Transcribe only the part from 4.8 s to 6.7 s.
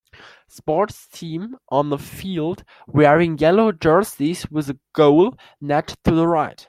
goal net to the right.